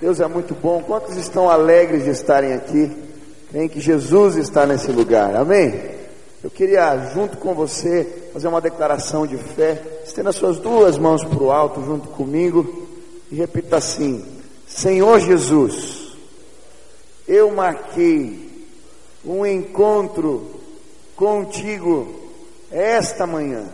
[0.00, 0.82] Deus é muito bom.
[0.82, 2.90] Quantos estão alegres de estarem aqui?
[3.48, 5.34] Creem que Jesus está nesse lugar.
[5.34, 5.96] Amém?
[6.44, 9.82] Eu queria, junto com você, fazer uma declaração de fé.
[10.04, 12.86] Estenda suas duas mãos para o alto junto comigo
[13.30, 14.24] e repita assim:
[14.66, 16.12] Senhor Jesus,
[17.26, 18.66] eu marquei
[19.24, 20.60] um encontro
[21.16, 22.30] contigo
[22.70, 23.64] esta manhã.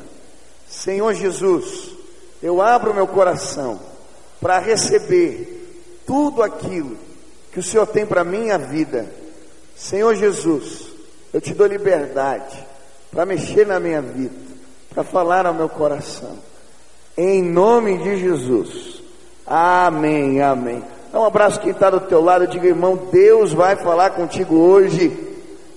[0.69, 1.91] Senhor Jesus,
[2.41, 3.81] eu abro meu coração
[4.41, 5.52] para receber
[6.07, 6.97] tudo aquilo
[7.53, 9.07] que o Senhor tem para minha vida.
[9.77, 10.87] Senhor Jesus,
[11.33, 12.57] eu te dou liberdade
[13.11, 14.35] para mexer na minha vida,
[14.91, 16.39] para falar ao meu coração.
[17.17, 19.03] Em nome de Jesus.
[19.47, 20.83] Amém, amém.
[21.13, 25.15] Dá um abraço quem está do teu lado, diga irmão, Deus vai falar contigo hoje.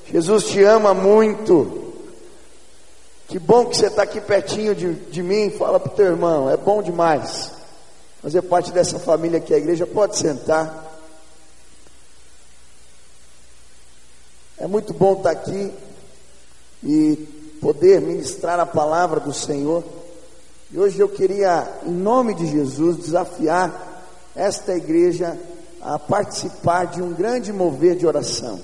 [0.08, 1.94] Jesus te ama muito.
[3.28, 5.50] Que bom que você está aqui pertinho de, de mim.
[5.50, 7.55] Fala para o teu irmão, é bom demais
[8.26, 9.86] fazer parte dessa família que é a igreja.
[9.86, 11.00] Pode sentar.
[14.58, 15.72] É muito bom estar aqui
[16.84, 17.16] e
[17.62, 19.84] poder ministrar a palavra do Senhor.
[20.72, 24.04] E hoje eu queria, em nome de Jesus, desafiar
[24.36, 25.38] esta igreja
[25.80, 28.60] a participar de um grande mover de oração.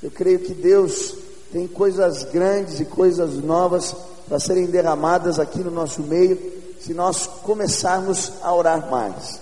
[0.00, 1.12] Eu creio que Deus
[1.50, 3.96] tem coisas grandes e coisas novas
[4.28, 9.40] para serem derramadas aqui no nosso meio se nós começarmos a orar mais.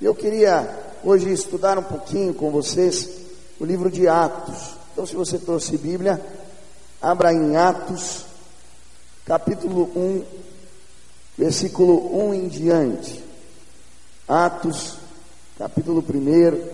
[0.00, 0.68] Eu queria
[1.02, 3.08] hoje estudar um pouquinho com vocês
[3.58, 4.76] o livro de Atos.
[4.92, 6.20] Então, se você trouxe Bíblia,
[7.00, 8.24] abra em Atos,
[9.24, 10.24] capítulo 1,
[11.38, 13.24] versículo 1 em diante.
[14.28, 14.96] Atos,
[15.58, 16.68] capítulo 1,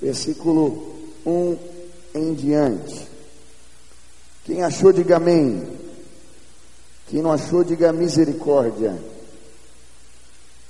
[0.00, 1.58] versículo 1
[2.14, 3.08] em diante.
[4.44, 5.66] Quem achou, diga amém.
[7.08, 9.11] Quem não achou, diga misericórdia.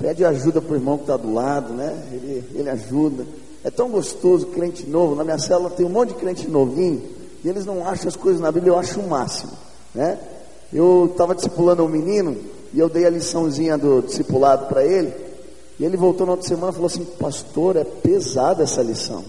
[0.02, 1.96] Pede ajuda para o irmão que está do lado, né?
[2.10, 3.24] Ele, ele ajuda.
[3.62, 5.14] É tão gostoso crente novo.
[5.14, 7.00] Na minha célula tem um monte de crente novinho
[7.44, 9.52] e eles não acham as coisas na Bíblia, eu acho o máximo,
[9.94, 10.18] né?
[10.72, 12.36] Eu estava discipulando um menino
[12.74, 15.14] e eu dei a liçãozinha do discipulado para ele.
[15.78, 19.24] E ele voltou na outra semana e falou assim: Pastor, é pesada essa lição.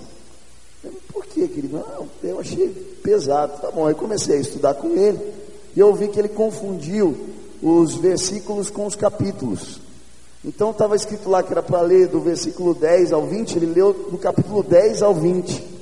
[0.83, 1.77] Eu, Por quê, querido?
[1.77, 2.69] Não, eu achei
[3.03, 3.61] pesado.
[3.61, 5.19] Tá bom, aí comecei a estudar com ele
[5.75, 7.15] e eu vi que ele confundiu
[7.61, 9.82] os versículos com os capítulos.
[10.45, 13.93] Então estava escrito lá que era para ler do versículo 10 ao 20, ele leu
[13.93, 15.73] do capítulo 10 ao 20.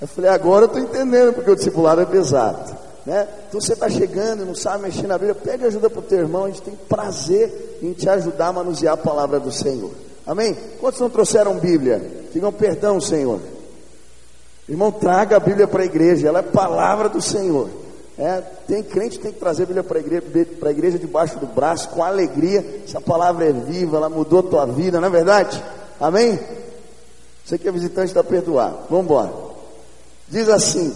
[0.00, 2.76] Eu falei, agora eu estou entendendo porque o discipulado é pesado.
[3.06, 3.26] Né?
[3.48, 6.18] Então você está chegando e não sabe mexer na Bíblia, pede ajuda para o teu
[6.18, 9.92] irmão, a gente tem prazer em te ajudar a manusear a palavra do Senhor.
[10.26, 10.56] Amém?
[10.80, 12.02] Quantos não trouxeram Bíblia?
[12.34, 13.40] Digam perdão, Senhor.
[14.68, 17.70] Irmão, traga a Bíblia para a igreja, ela é palavra do Senhor.
[18.18, 20.24] É, tem crente que tem que trazer a Bíblia para a igreja,
[20.70, 22.82] igreja debaixo do braço, com alegria.
[22.86, 25.62] Essa palavra é viva, ela mudou a tua vida, não é verdade?
[26.00, 26.38] Amém?
[27.44, 28.78] Você que é visitante está perdoado.
[28.88, 29.32] Vamos embora.
[30.28, 30.92] Diz assim: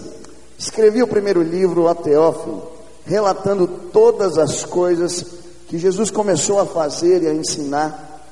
[0.58, 2.70] escrevi o primeiro livro, a Teófilo,
[3.04, 5.24] relatando todas as coisas
[5.68, 8.24] que Jesus começou a fazer e a ensinar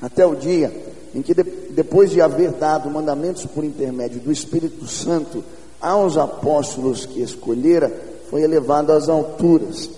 [0.00, 0.72] até o dia
[1.14, 5.44] em que, depois de haver dado mandamentos por intermédio do Espírito Santo
[5.80, 7.92] aos apóstolos que escolhera,
[8.30, 9.90] foi elevado às alturas.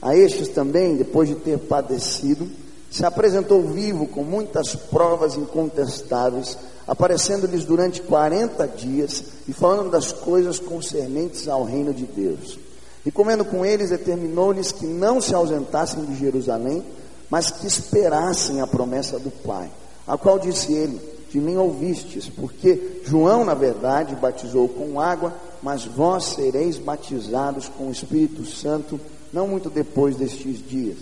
[0.00, 2.48] A estes também, depois de ter padecido,
[2.90, 6.56] se apresentou vivo com muitas provas incontestáveis,
[6.86, 12.58] aparecendo-lhes durante 40 dias e falando das coisas concernentes ao reino de Deus.
[13.04, 16.84] E comendo com eles, determinou-lhes que não se ausentassem de Jerusalém,
[17.30, 19.70] mas que esperassem a promessa do Pai,
[20.06, 21.00] a qual disse ele:
[21.30, 27.88] De mim ouvistes, porque João, na verdade, batizou com água, mas vós sereis batizados com
[27.88, 29.00] o Espírito Santo
[29.32, 30.98] não muito depois destes dias.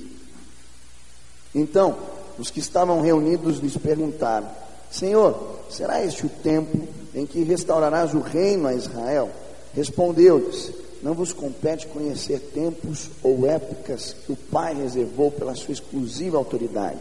[1.55, 1.97] Então,
[2.39, 4.49] os que estavam reunidos lhes perguntaram:
[4.91, 9.31] Senhor, será este o tempo em que restaurarás o reino a Israel?
[9.75, 16.37] Respondeu-lhes: Não vos compete conhecer tempos ou épocas que o Pai reservou pela sua exclusiva
[16.37, 17.01] autoridade,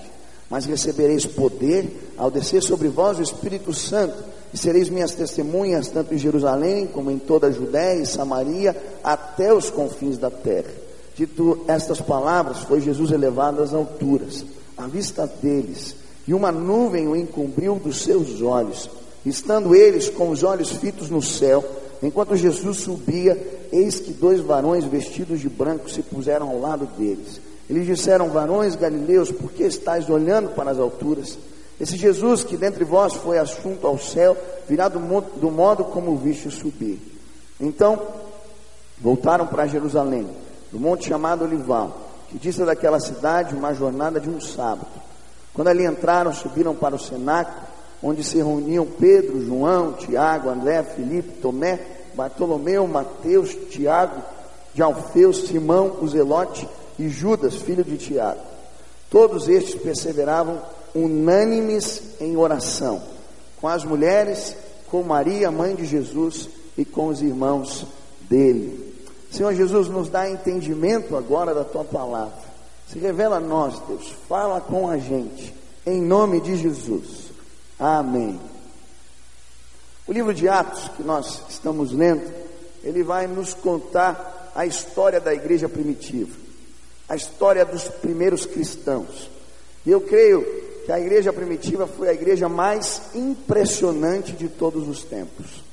[0.49, 6.13] mas recebereis poder ao descer sobre vós o Espírito Santo e sereis minhas testemunhas, tanto
[6.13, 8.73] em Jerusalém como em toda a Judéia e Samaria,
[9.03, 10.71] até os confins da terra.
[11.13, 14.45] Dito estas palavras, foi Jesus elevado às alturas,
[14.77, 18.89] à vista deles, e uma nuvem o encobriu dos seus olhos.
[19.25, 21.61] Estando eles com os olhos fitos no céu,
[22.01, 23.37] enquanto Jesus subia,
[23.73, 27.41] eis que dois varões vestidos de branco se puseram ao lado deles.
[27.69, 31.37] Eles disseram: Varões galileus, por que estáis olhando para as alturas?
[31.79, 34.37] Esse Jesus que dentre vós foi assunto ao céu,
[34.67, 36.99] virá do modo, do modo como o viste subir.
[37.59, 38.01] Então,
[38.99, 40.27] voltaram para Jerusalém,
[40.71, 41.97] do monte chamado Olival,
[42.29, 44.87] que dista daquela cidade uma jornada de um sábado.
[45.53, 47.67] Quando ali entraram, subiram para o cenáculo,
[48.01, 51.79] onde se reuniam Pedro, João, Tiago, André, Filipe, Tomé,
[52.13, 54.21] Bartolomeu, Mateus, Tiago,
[54.73, 56.67] de Simão, o Zelote
[56.99, 58.41] e Judas, filho de Tiago.
[59.09, 60.61] Todos estes perseveravam
[60.95, 63.03] unânimes em oração,
[63.59, 64.55] com as mulheres,
[64.89, 67.85] com Maria, mãe de Jesus, e com os irmãos
[68.21, 68.95] dele.
[69.29, 72.45] Senhor Jesus, nos dá entendimento agora da tua palavra.
[72.87, 75.53] Se revela a nós, Deus, fala com a gente,
[75.85, 77.25] em nome de Jesus.
[77.77, 78.39] Amém.
[80.07, 82.31] O livro de Atos que nós estamos lendo,
[82.83, 86.37] ele vai nos contar a história da igreja primitiva,
[87.09, 89.29] a história dos primeiros cristãos.
[89.85, 95.03] E eu creio que a igreja primitiva foi a igreja mais impressionante de todos os
[95.03, 95.63] tempos.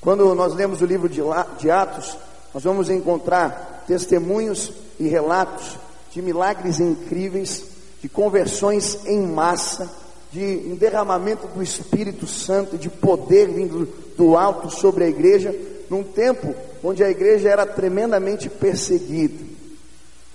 [0.00, 2.18] Quando nós lemos o livro de Atos,
[2.52, 5.78] nós vamos encontrar testemunhos e relatos
[6.10, 7.64] de milagres incríveis,
[8.02, 9.88] de conversões em massa,
[10.32, 13.86] de um derramamento do Espírito Santo, de poder vindo
[14.16, 15.54] do alto sobre a igreja,
[15.88, 19.44] num tempo onde a igreja era tremendamente perseguida.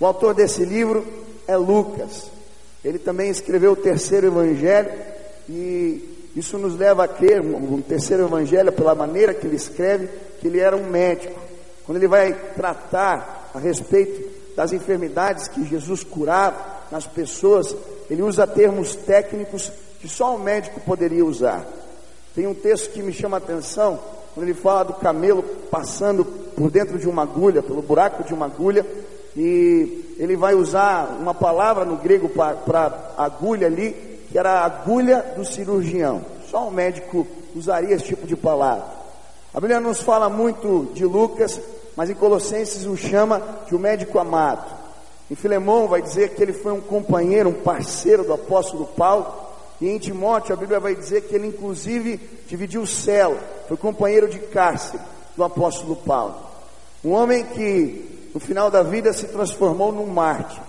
[0.00, 1.06] O autor desse livro
[1.46, 2.35] é Lucas.
[2.86, 4.92] Ele também escreveu o terceiro evangelho
[5.48, 10.08] e isso nos leva a crer, um terceiro evangelho, pela maneira que ele escreve,
[10.40, 11.36] que ele era um médico.
[11.84, 17.74] Quando ele vai tratar a respeito das enfermidades que Jesus curava nas pessoas,
[18.08, 21.66] ele usa termos técnicos que só o médico poderia usar.
[22.36, 23.98] Tem um texto que me chama a atenção,
[24.32, 28.46] quando ele fala do camelo passando por dentro de uma agulha, pelo buraco de uma
[28.46, 28.86] agulha,
[29.36, 33.92] e ele vai usar uma palavra no grego para agulha ali,
[34.30, 36.24] que era a agulha do cirurgião.
[36.50, 38.86] Só o médico usaria esse tipo de palavra.
[39.52, 41.60] A Bíblia nos fala muito de Lucas,
[41.96, 44.64] mas em Colossenses o chama de um médico amado.
[45.30, 49.26] Em Filemão vai dizer que ele foi um companheiro, um parceiro do apóstolo Paulo.
[49.80, 53.36] E em Timóteo a Bíblia vai dizer que ele inclusive dividiu o céu,
[53.68, 55.02] foi companheiro de cárcere
[55.36, 56.34] do apóstolo Paulo.
[57.04, 60.60] Um homem que no final da vida se transformou num mártir.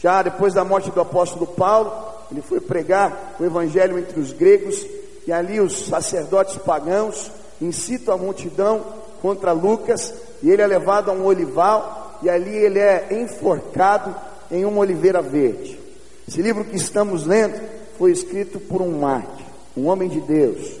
[0.00, 1.92] Já depois da morte do apóstolo Paulo,
[2.32, 4.84] ele foi pregar o evangelho entre os gregos
[5.24, 7.30] e ali os sacerdotes pagãos
[7.62, 8.84] incitam a multidão
[9.22, 10.12] contra Lucas
[10.42, 14.12] e ele é levado a um olival e ali ele é enforcado
[14.50, 15.78] em uma oliveira verde.
[16.26, 17.62] Esse livro que estamos lendo
[17.96, 19.46] foi escrito por um mártir,
[19.76, 20.72] um homem de Deus,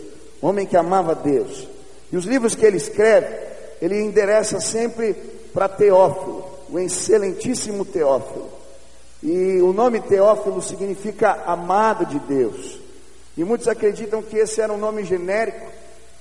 [0.42, 1.68] um homem que amava Deus.
[2.10, 3.32] E os livros que ele escreve,
[3.80, 8.50] ele endereça sempre para Teófilo, o excelentíssimo Teófilo.
[9.22, 12.78] E o nome Teófilo significa amado de Deus.
[13.36, 15.66] E muitos acreditam que esse era um nome genérico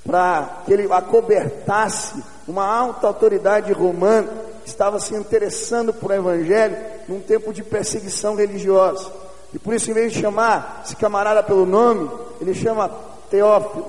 [0.05, 4.29] para que ele acobertasse uma alta autoridade romana
[4.63, 6.77] que estava se interessando por o evangelho
[7.07, 9.11] num tempo de perseguição religiosa.
[9.53, 12.09] E por isso, em vez de chamar esse camarada pelo nome,
[12.39, 12.89] ele chama
[13.29, 13.87] Teófilo,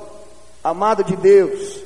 [0.63, 1.81] amado de Deus.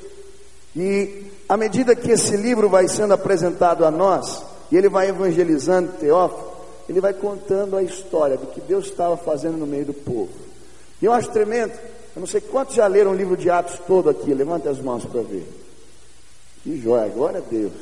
[0.74, 5.92] E à medida que esse livro vai sendo apresentado a nós, e ele vai evangelizando
[5.92, 6.52] Teófilo,
[6.88, 10.30] ele vai contando a história do que Deus estava fazendo no meio do povo.
[11.00, 11.72] E eu acho tremendo,
[12.14, 15.04] eu não sei quantos já leram o livro de Atos todo aqui, levanta as mãos
[15.04, 15.46] para ver.
[16.62, 17.72] Que joia, glória a Deus.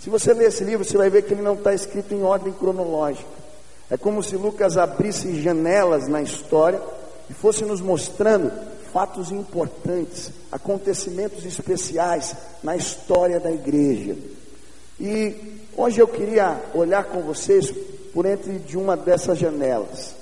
[0.00, 2.52] Se você ler esse livro, você vai ver que ele não está escrito em ordem
[2.52, 3.28] cronológica.
[3.90, 6.80] É como se Lucas abrisse janelas na história
[7.28, 8.50] e fosse nos mostrando
[8.94, 14.16] fatos importantes, acontecimentos especiais na história da igreja.
[15.00, 15.34] E
[15.76, 17.74] hoje eu queria olhar com vocês
[18.12, 20.14] por entre de uma dessas janelas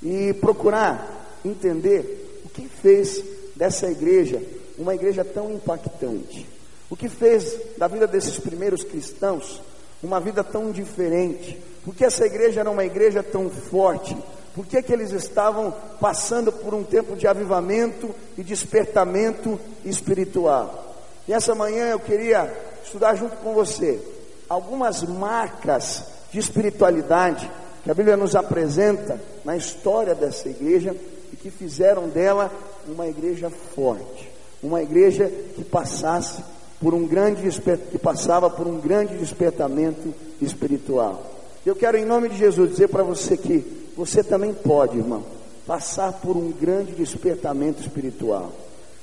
[0.00, 3.20] e procurar entender o que fez
[3.56, 4.40] dessa igreja
[4.78, 6.46] uma igreja tão impactante.
[6.88, 9.60] O que fez da vida desses primeiros cristãos
[10.00, 11.60] uma vida tão diferente?
[11.84, 14.16] Por que essa igreja era uma igreja tão forte?
[14.54, 20.94] Por que, que eles estavam passando por um tempo de avivamento e despertamento espiritual?
[21.26, 22.52] E essa manhã eu queria
[22.84, 24.00] estudar junto com você
[24.48, 27.50] algumas marcas de espiritualidade
[27.82, 30.94] que a Bíblia nos apresenta na história dessa igreja
[31.32, 32.50] e que fizeram dela
[32.86, 34.30] uma igreja forte,
[34.62, 36.42] uma igreja que passasse
[36.80, 37.42] por um grande
[37.90, 41.30] que passava por um grande despertamento espiritual.
[41.64, 45.22] Eu quero em nome de Jesus dizer para você que você também pode, irmão,
[45.66, 48.52] passar por um grande despertamento espiritual,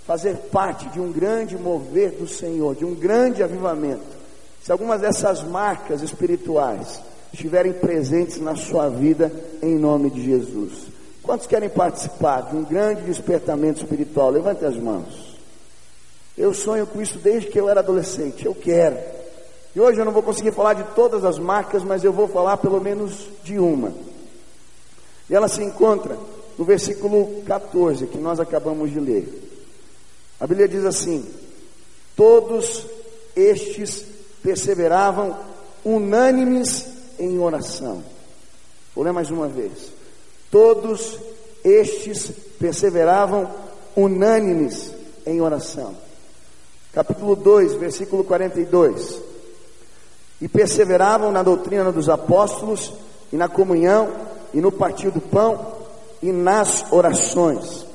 [0.06, 4.22] fazer parte de um grande mover do Senhor, de um grande avivamento.
[4.64, 7.02] Se algumas dessas marcas espirituais
[7.34, 9.32] estiverem presentes na sua vida,
[9.62, 10.88] em nome de Jesus.
[11.24, 14.30] Quantos querem participar de um grande despertamento espiritual?
[14.30, 15.38] Levante as mãos.
[16.38, 18.46] Eu sonho com isso desde que eu era adolescente.
[18.46, 18.98] Eu quero.
[19.76, 22.58] E hoje eu não vou conseguir falar de todas as marcas, mas eu vou falar
[22.58, 23.94] pelo menos de uma.
[25.32, 26.18] E ela se encontra
[26.58, 29.26] no versículo 14, que nós acabamos de ler.
[30.38, 31.26] A Bíblia diz assim:
[32.18, 32.86] Todos
[33.34, 34.04] estes
[34.44, 35.38] perseveravam
[35.86, 36.86] unânimes
[37.18, 38.04] em oração.
[38.94, 39.72] Vou ler mais uma vez.
[40.52, 41.18] Todos
[41.64, 43.50] estes perseveravam
[43.96, 44.92] unânimes
[45.26, 45.96] em oração.
[46.92, 49.22] Capítulo 2, versículo 42.
[50.42, 52.92] E perseveravam na doutrina dos apóstolos,
[53.32, 54.12] e na comunhão,
[54.54, 55.82] e no partir do pão,
[56.22, 57.86] e nas orações.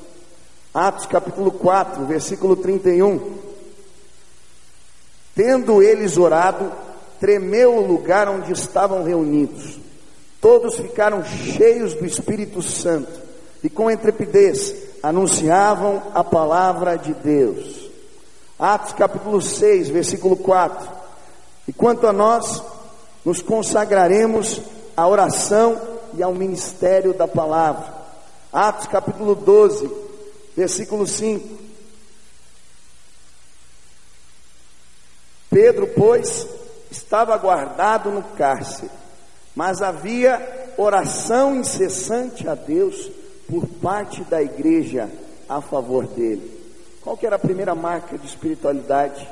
[0.73, 3.37] Atos capítulo 4, versículo 31.
[5.35, 6.71] Tendo eles orado,
[7.19, 9.79] tremeu o lugar onde estavam reunidos.
[10.41, 13.11] Todos ficaram cheios do Espírito Santo
[13.63, 17.89] e com intrepidez anunciavam a palavra de Deus.
[18.59, 20.89] Atos capítulo 6, versículo 4.
[21.67, 22.61] E quanto a nós,
[23.23, 24.61] nos consagraremos
[24.95, 27.93] à oração e ao ministério da palavra.
[28.51, 29.89] Atos capítulo 12,
[30.55, 31.57] versículo 5.
[35.49, 36.47] Pedro, pois,
[36.89, 38.89] estava guardado no cárcere,
[39.55, 43.11] mas havia oração incessante a Deus
[43.47, 45.09] por parte da igreja
[45.47, 46.57] a favor dele.
[47.01, 49.27] Qual que era a primeira marca de espiritualidade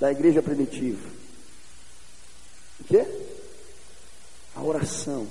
[0.00, 1.06] da igreja primitiva?
[2.80, 3.06] O quê?
[4.56, 5.26] A oração.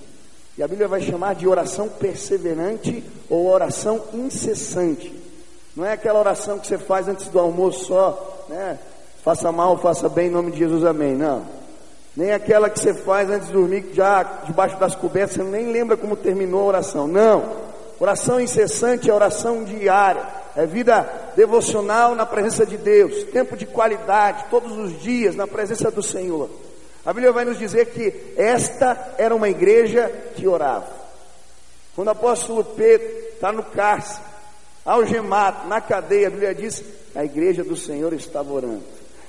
[0.59, 5.09] E a Bíblia vai chamar de oração perseverante ou oração incessante.
[5.73, 8.77] Não é aquela oração que você faz antes do almoço só, né?
[9.23, 11.15] Faça mal, faça bem, em nome de Jesus, amém.
[11.15, 11.45] Não.
[12.13, 15.95] Nem aquela que você faz antes de dormir, já debaixo das cobertas, você nem lembra
[15.95, 17.07] como terminou a oração.
[17.07, 17.41] Não.
[17.97, 24.43] Oração incessante é oração diária, é vida devocional na presença de Deus, tempo de qualidade,
[24.49, 26.49] todos os dias na presença do Senhor.
[27.09, 30.85] A Bíblia vai nos dizer que esta era uma igreja que orava.
[31.95, 34.21] Quando o apóstolo Pedro está no cárcere,
[34.85, 36.83] algemado, na cadeia, a Bíblia diz:
[37.15, 38.83] a igreja do Senhor estava orando.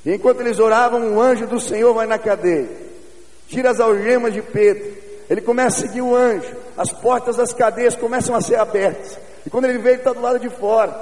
[0.05, 2.69] E enquanto eles oravam, um anjo do Senhor vai na cadeia,
[3.49, 4.99] tira as algemas de Pedro,
[5.31, 9.19] ele começa a seguir o anjo, as portas das cadeias começam a ser abertas.
[9.47, 10.95] E quando ele vê, ele está do lado de fora.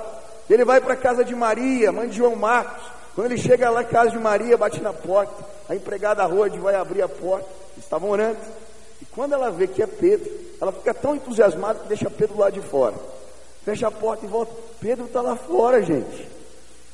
[0.49, 2.85] Ele vai para a casa de Maria, mãe de João Marcos.
[3.17, 5.58] Quando ele chega lá, casa de Maria, bate na porta.
[5.69, 7.49] A empregada Rode vai abrir a porta.
[7.77, 8.39] Estavam orando.
[9.01, 12.51] E quando ela vê que é Pedro, ela fica tão entusiasmada que deixa Pedro lá
[12.51, 12.97] de fora.
[13.65, 14.53] Fecha a porta e volta.
[14.81, 16.29] Pedro está lá fora, gente.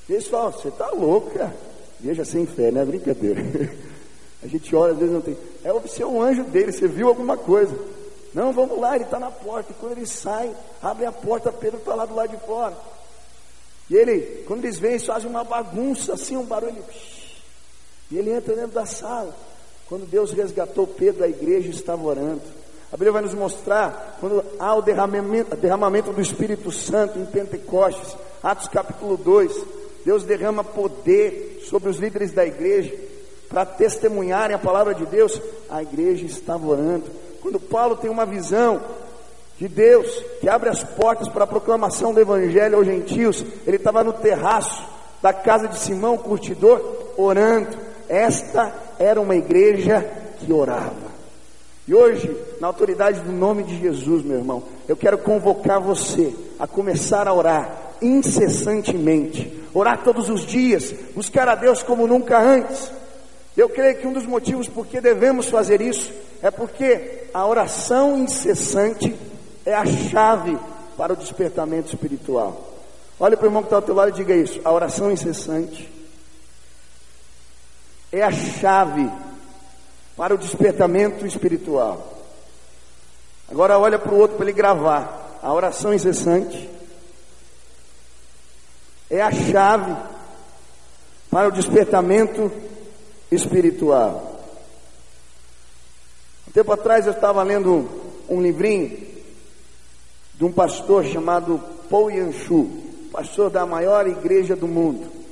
[0.09, 1.55] Eles falam: Você está louco, cara.
[2.01, 3.41] Veja sem fé, não é brincadeira.
[4.43, 5.39] A gente olha, às vezes não tem.
[5.65, 7.75] É ser um anjo dele, você viu alguma coisa.
[8.35, 9.73] Não, vamos lá, ele está na porta.
[9.73, 12.77] E quando ele sai, abre a porta, Pedro está lá do lado de fora.
[13.89, 16.85] E ele, quando eles vêm, eles fazem uma bagunça, assim, um barulho.
[18.15, 19.35] E ele entra dentro da sala.
[19.89, 22.43] Quando Deus resgatou Pedro, a igreja estava orando.
[22.93, 28.17] A Bíblia vai nos mostrar quando há o derramamento, derramamento do Espírito Santo em Pentecostes,
[28.41, 29.65] Atos capítulo 2.
[30.05, 32.95] Deus derrama poder sobre os líderes da igreja
[33.49, 35.43] para testemunharem a palavra de Deus.
[35.69, 37.07] A igreja estava orando.
[37.43, 38.81] Quando Paulo tem uma visão
[39.59, 44.05] de Deus que abre as portas para a proclamação do Evangelho aos gentios, ele estava
[44.05, 44.85] no terraço
[45.21, 46.81] da casa de Simão, curtidor,
[47.17, 47.84] orando.
[48.09, 50.05] Esta era uma igreja
[50.41, 51.15] que orava.
[51.87, 56.67] E hoje, na autoridade do nome de Jesus, meu irmão, eu quero convocar você a
[56.67, 62.91] começar a orar incessantemente, orar todos os dias, buscar a Deus como nunca antes.
[63.57, 68.19] Eu creio que um dos motivos por que devemos fazer isso é porque a oração
[68.19, 69.15] incessante
[69.65, 70.59] é a chave
[70.97, 72.73] para o despertamento espiritual.
[73.19, 74.61] Olha para o irmão que está ao teu lado e diga isso.
[74.65, 75.91] A oração incessante
[78.15, 79.11] é a chave
[80.17, 82.13] para o despertamento espiritual.
[83.51, 85.41] Agora olha para o outro para ele gravar.
[85.43, 86.71] A oração incessante
[89.11, 89.95] é a chave
[91.29, 92.53] para o despertamento
[93.33, 94.41] espiritual.
[96.49, 97.91] Um tempo atrás eu estava lendo
[98.29, 98.97] um livrinho
[100.35, 102.71] de um pastor chamado Paul Yanshu,
[103.11, 105.24] pastor da maior igreja do mundo.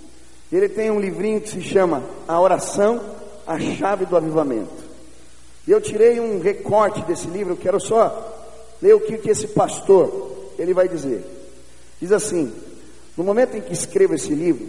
[0.52, 3.00] Ele tem um livrinho que se chama A Oração,
[3.46, 4.82] a Chave do Avivamento.
[5.66, 8.30] E eu tirei um recorte desse livro, eu quero só
[8.80, 11.24] ler o que, que esse pastor ele vai dizer.
[12.00, 12.52] Diz assim:
[13.16, 14.66] No momento em que escrevo esse livro,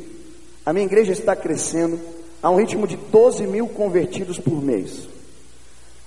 [0.66, 2.00] a minha igreja está crescendo
[2.42, 5.08] a um ritmo de 12 mil convertidos por mês.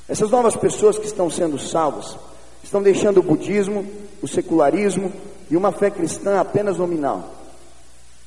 [0.08, 2.16] Essas novas pessoas que estão sendo salvas
[2.62, 3.84] estão deixando o budismo,
[4.22, 5.12] o secularismo
[5.50, 7.35] e uma fé cristã apenas nominal.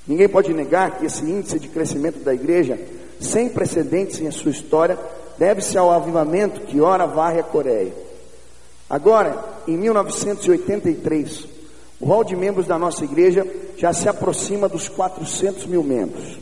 [0.07, 2.79] Ninguém pode negar que esse índice de crescimento da igreja,
[3.19, 4.97] sem precedentes em sua história,
[5.37, 7.93] deve-se ao avivamento que ora varre a Coreia.
[8.89, 11.47] Agora, em 1983,
[11.99, 13.45] O rol de membros da nossa igreja
[13.77, 16.37] já se aproxima dos 400 mil membros.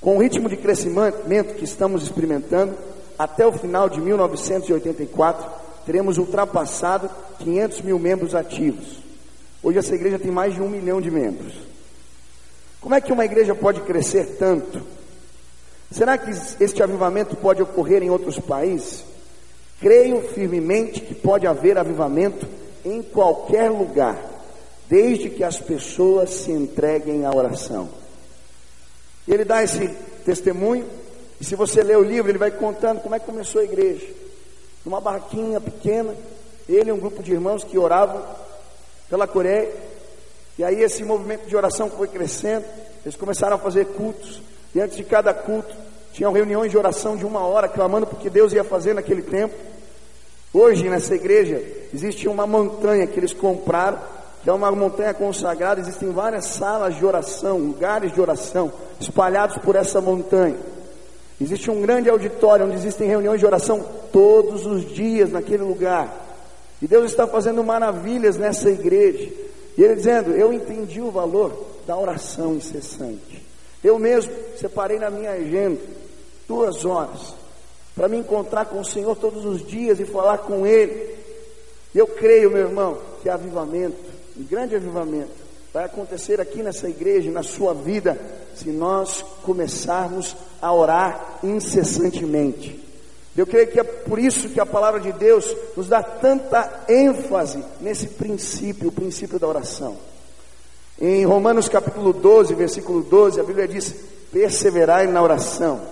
[0.00, 2.74] Com o ritmo de crescimento que estamos experimentando,
[3.18, 5.48] até o final de 1984,
[5.86, 7.08] teremos ultrapassado
[7.38, 8.98] 500 mil membros ativos.
[9.62, 11.54] Hoje essa igreja tem mais de um milhão de membros.
[12.86, 14.80] Como é que uma igreja pode crescer tanto?
[15.90, 16.30] Será que
[16.62, 19.04] este avivamento pode ocorrer em outros países?
[19.80, 22.46] Creio firmemente que pode haver avivamento
[22.84, 24.16] em qualquer lugar,
[24.88, 27.88] desde que as pessoas se entreguem à oração.
[29.26, 29.88] E ele dá esse
[30.24, 30.86] testemunho,
[31.40, 34.06] e se você ler o livro, ele vai contando como é que começou a igreja.
[34.84, 36.14] Numa barraquinha pequena,
[36.68, 38.22] ele e um grupo de irmãos que oravam
[39.10, 39.74] pela Coreia.
[40.58, 42.64] E aí esse movimento de oração foi crescendo,
[43.04, 44.40] eles começaram a fazer cultos,
[44.74, 45.74] e antes de cada culto,
[46.12, 49.54] tinham reuniões de oração de uma hora, clamando porque Deus ia fazer naquele tempo.
[50.52, 53.98] Hoje nessa igreja existe uma montanha que eles compraram,
[54.42, 59.76] que é uma montanha consagrada, existem várias salas de oração, lugares de oração, espalhados por
[59.76, 60.56] essa montanha.
[61.38, 66.10] Existe um grande auditório onde existem reuniões de oração todos os dias naquele lugar.
[66.80, 69.30] E Deus está fazendo maravilhas nessa igreja.
[69.76, 73.44] E Ele dizendo: Eu entendi o valor da oração incessante.
[73.82, 75.80] Eu mesmo separei na minha agenda
[76.48, 77.34] duas horas
[77.94, 81.14] para me encontrar com o Senhor todos os dias e falar com Ele.
[81.94, 83.96] Eu creio, meu irmão, que avivamento,
[84.36, 85.30] um grande avivamento,
[85.72, 88.18] vai acontecer aqui nessa igreja, na sua vida,
[88.54, 92.85] se nós começarmos a orar incessantemente.
[93.36, 97.62] Eu creio que é por isso que a palavra de Deus nos dá tanta ênfase
[97.80, 99.98] nesse princípio, o princípio da oração.
[100.98, 103.94] Em Romanos capítulo 12, versículo 12, a Bíblia diz:
[104.32, 105.82] perseverai na oração.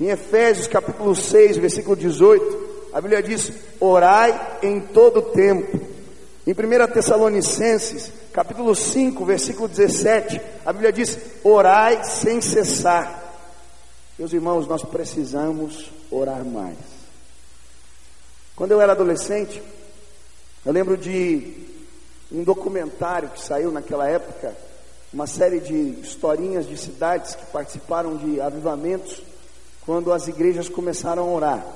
[0.00, 5.78] Em Efésios capítulo 6, versículo 18, a Bíblia diz: orai em todo tempo.
[6.46, 13.19] Em 1 Tessalonicenses, capítulo 5, versículo 17, a Bíblia diz: orai sem cessar.
[14.20, 16.76] Meus irmãos, nós precisamos orar mais.
[18.54, 19.62] Quando eu era adolescente,
[20.62, 21.56] eu lembro de
[22.30, 24.54] um documentário que saiu naquela época,
[25.10, 29.22] uma série de historinhas de cidades que participaram de avivamentos
[29.86, 31.66] quando as igrejas começaram a orar.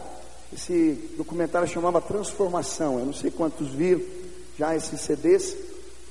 [0.52, 2.98] Esse documentário chamava Transformação.
[2.98, 4.02] Eu não sei quantos viram
[4.58, 5.56] já esses CDs,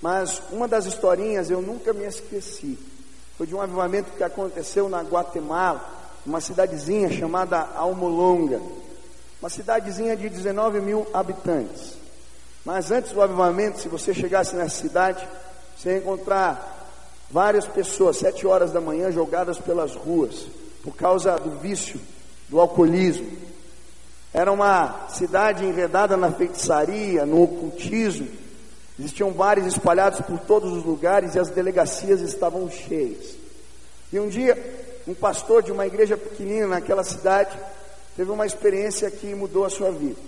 [0.01, 2.79] mas uma das historinhas eu nunca me esqueci.
[3.37, 8.61] Foi de um avivamento que aconteceu na Guatemala, uma cidadezinha chamada Almolonga,
[9.41, 11.97] uma cidadezinha de 19 mil habitantes.
[12.65, 15.27] Mas antes do avivamento, se você chegasse nessa cidade,
[15.77, 16.87] você ia encontrar
[17.29, 20.45] várias pessoas, sete horas da manhã, jogadas pelas ruas,
[20.81, 21.99] por causa do vício,
[22.47, 23.29] do alcoolismo.
[24.33, 28.27] Era uma cidade enredada na feitiçaria, no ocultismo.
[28.97, 33.35] Existiam bares espalhados por todos os lugares e as delegacias estavam cheias.
[34.11, 34.55] E um dia,
[35.07, 37.57] um pastor de uma igreja pequenina naquela cidade
[38.15, 40.19] teve uma experiência que mudou a sua vida.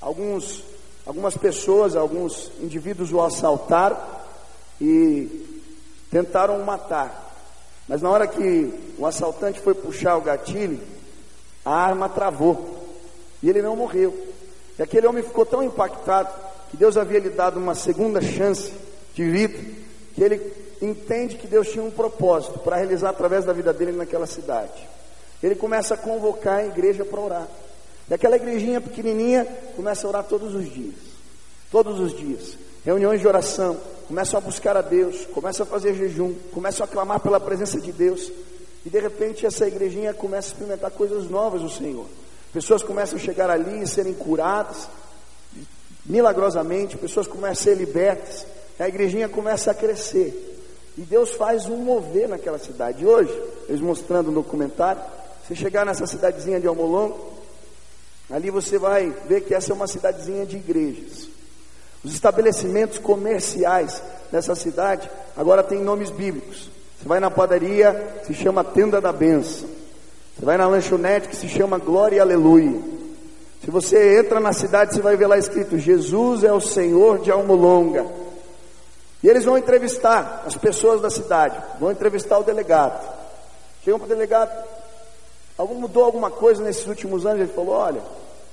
[0.00, 0.62] Alguns,
[1.04, 3.96] algumas pessoas, alguns indivíduos o assaltaram
[4.80, 5.60] e
[6.10, 7.24] tentaram o matar.
[7.88, 10.80] Mas na hora que o assaltante foi puxar o gatilho,
[11.64, 12.86] a arma travou
[13.42, 14.16] e ele não morreu.
[14.78, 16.28] E aquele homem ficou tão impactado
[16.70, 18.72] que Deus havia lhe dado uma segunda chance
[19.14, 19.58] de vida,
[20.14, 20.38] que ele
[20.80, 24.88] entende que Deus tinha um propósito para realizar através da vida dele naquela cidade.
[25.42, 27.48] Ele começa a convocar a igreja para orar.
[28.08, 30.94] E aquela igrejinha pequenininha começa a orar todos os dias.
[31.70, 32.56] Todos os dias.
[32.84, 33.76] Reuniões de oração.
[34.06, 35.26] Começam a buscar a Deus.
[35.26, 36.34] Começam a fazer jejum.
[36.52, 38.30] Começam a clamar pela presença de Deus.
[38.84, 42.06] E de repente essa igrejinha começa a experimentar coisas novas do Senhor.
[42.52, 44.88] Pessoas começam a chegar ali e serem curadas
[46.04, 46.96] milagrosamente.
[46.96, 48.46] Pessoas começam a ser libertas.
[48.78, 50.55] A igrejinha começa a crescer.
[50.96, 53.06] E Deus faz um mover naquela cidade.
[53.06, 53.32] Hoje,
[53.68, 55.02] eles mostrando no documentário,
[55.46, 57.34] você chegar nessa cidadezinha de Almolongo,
[58.30, 61.28] ali você vai ver que essa é uma cidadezinha de igrejas.
[62.02, 66.70] Os estabelecimentos comerciais dessa cidade agora têm nomes bíblicos.
[66.98, 69.68] Você vai na padaria, se chama Tenda da Benção.
[70.36, 72.80] Você vai na lanchonete que se chama Glória e Aleluia.
[73.64, 77.30] Se você entra na cidade, você vai ver lá escrito: Jesus é o Senhor de
[77.30, 78.06] Almolonga.
[79.26, 83.12] E eles vão entrevistar as pessoas da cidade, vão entrevistar o delegado.
[83.82, 84.68] Chegam para o delegado,
[85.58, 87.40] algum, mudou alguma coisa nesses últimos anos?
[87.40, 88.00] Ele falou: Olha,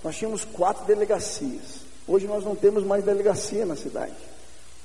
[0.03, 4.15] nós tínhamos quatro delegacias, hoje nós não temos mais delegacia na cidade.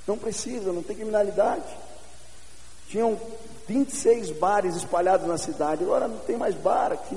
[0.06, 1.64] Não precisa, não tem criminalidade.
[2.88, 3.18] Tinham
[3.66, 7.16] 26 bares espalhados na cidade, agora não tem mais bar aqui.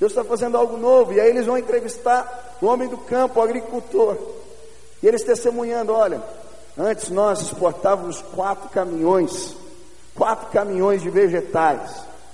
[0.00, 3.42] Deus está fazendo algo novo, e aí eles vão entrevistar o homem do campo, o
[3.42, 4.16] agricultor.
[5.02, 6.22] E eles testemunhando: olha,
[6.78, 9.56] Antes nós exportávamos quatro caminhões,
[10.14, 11.80] quatro caminhões de vegetais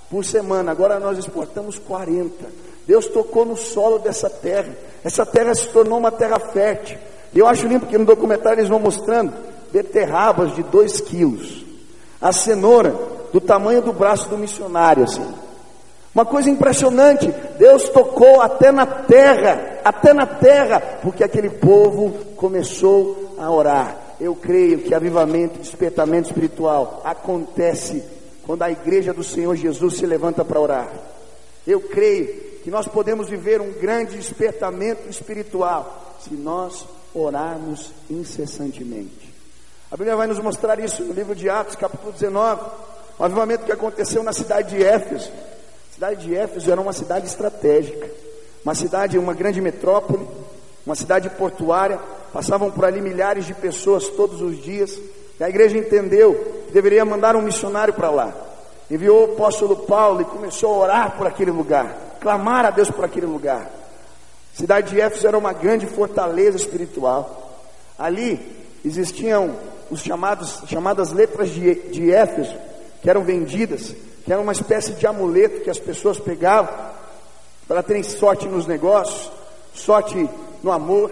[0.09, 0.71] por semana.
[0.71, 2.45] Agora nós exportamos 40.
[2.85, 4.73] Deus tocou no solo dessa terra.
[5.03, 6.97] Essa terra se tornou uma terra fértil.
[7.33, 9.33] E eu acho lindo porque no documentário eles vão mostrando
[9.71, 11.63] beterrabas de 2 quilos.
[12.21, 12.93] A cenoura
[13.31, 15.25] do tamanho do braço do missionário, assim.
[16.13, 23.33] Uma coisa impressionante, Deus tocou até na terra, até na terra, porque aquele povo começou
[23.39, 24.02] a orar.
[24.19, 28.03] Eu creio que avivamento, despertamento espiritual acontece
[28.45, 30.91] quando a igreja do Senhor Jesus se levanta para orar.
[31.65, 32.27] Eu creio
[32.63, 39.33] que nós podemos viver um grande despertamento espiritual se nós orarmos incessantemente.
[39.91, 42.61] A Bíblia vai nos mostrar isso no livro de Atos, capítulo 19,
[43.19, 45.29] o avivamento que aconteceu na cidade de Éfeso.
[45.29, 48.09] A cidade de Éfeso era uma cidade estratégica,
[48.63, 50.27] uma cidade, uma grande metrópole,
[50.85, 51.99] uma cidade portuária,
[52.33, 54.99] passavam por ali milhares de pessoas todos os dias,
[55.39, 58.33] e a igreja entendeu que deveria mandar um missionário para lá.
[58.89, 63.05] Enviou o apóstolo Paulo e começou a orar por aquele lugar, clamar a Deus por
[63.05, 63.69] aquele lugar.
[64.53, 67.61] A cidade de Éfeso era uma grande fortaleza espiritual.
[67.97, 68.39] Ali
[68.83, 69.55] existiam
[69.89, 72.55] os chamados, chamadas letras de, de Éfeso,
[73.01, 76.73] que eram vendidas, que era uma espécie de amuleto que as pessoas pegavam
[77.67, 79.31] para terem sorte nos negócios,
[79.73, 80.29] sorte
[80.61, 81.11] no amor.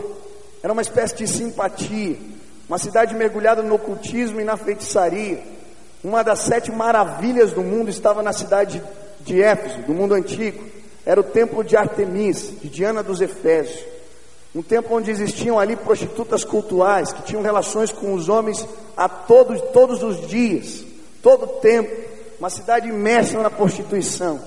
[0.63, 2.17] Era uma espécie de simpatia.
[2.67, 5.43] Uma cidade mergulhada no ocultismo e na feitiçaria.
[6.04, 8.82] Uma das sete maravilhas do mundo estava na cidade
[9.21, 10.63] de Éfeso, do mundo antigo.
[11.06, 13.84] Era o templo de Artemis, de Diana dos Efésios.
[14.54, 18.65] Um templo onde existiam ali prostitutas cultuais, que tinham relações com os homens
[18.97, 20.84] a todos, todos os dias,
[21.21, 21.89] todo o tempo.
[22.39, 24.39] Uma cidade imersa na prostituição.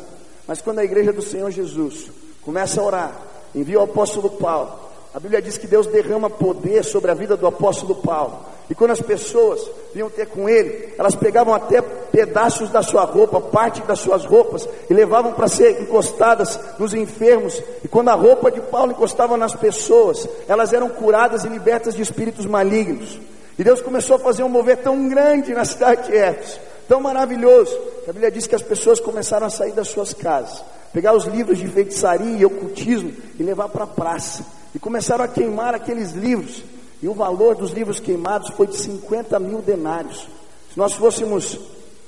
[0.46, 2.10] Mas quando a igreja do Senhor Jesus
[2.42, 3.22] começa a orar,
[3.54, 4.78] envia o apóstolo Paulo,
[5.14, 8.40] a Bíblia diz que Deus derrama poder sobre a vida do apóstolo Paulo.
[8.68, 13.40] E quando as pessoas vinham ter com ele, elas pegavam até pedaços da sua roupa,
[13.40, 17.62] parte das suas roupas, e levavam para ser encostadas nos enfermos.
[17.84, 22.02] E quando a roupa de Paulo encostava nas pessoas, elas eram curadas e libertas de
[22.02, 23.20] espíritos malignos.
[23.56, 27.78] E Deus começou a fazer um mover tão grande na cidade de Éfeso, tão maravilhoso,
[28.02, 31.26] que a Bíblia diz que as pessoas começaram a sair das suas casas, pegar os
[31.26, 34.63] livros de feitiçaria e ocultismo e levar para a praça.
[34.74, 36.62] E começaram a queimar aqueles livros.
[37.02, 40.26] E o valor dos livros queimados foi de 50 mil denários.
[40.72, 41.58] Se nós fôssemos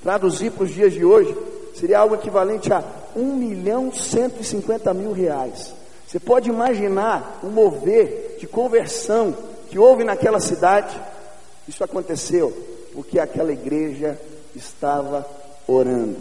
[0.02, 1.36] traduzir para os dias de hoje,
[1.74, 2.82] seria algo equivalente a
[3.14, 5.74] 1 milhão 150 mil reais.
[6.06, 9.36] Você pode imaginar o mover de conversão
[9.68, 10.98] que houve naquela cidade?
[11.68, 12.52] Isso aconteceu
[12.94, 14.18] porque aquela igreja
[14.54, 15.26] estava
[15.68, 16.16] orando.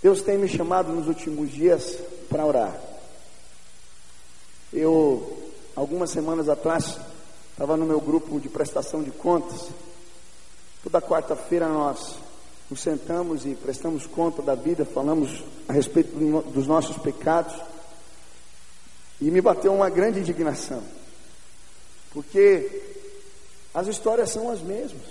[0.00, 2.87] Deus tem me chamado nos últimos dias para orar.
[4.72, 6.98] Eu, algumas semanas atrás,
[7.52, 9.68] estava no meu grupo de prestação de contas.
[10.82, 12.16] Toda quarta-feira nós
[12.70, 16.14] nos sentamos e prestamos conta da vida, falamos a respeito
[16.50, 17.54] dos nossos pecados.
[19.20, 20.82] E me bateu uma grande indignação,
[22.12, 22.96] porque
[23.74, 25.02] as histórias são as mesmas,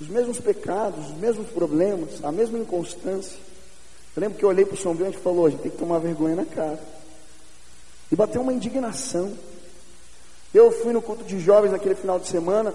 [0.00, 3.36] os mesmos pecados, os mesmos problemas, a mesma inconstância.
[4.16, 5.98] Eu lembro que eu olhei para o Bento e falou: a gente tem que tomar
[5.98, 6.80] vergonha na cara.
[8.10, 9.32] E bateu uma indignação.
[10.52, 12.74] Eu fui no culto de jovens naquele final de semana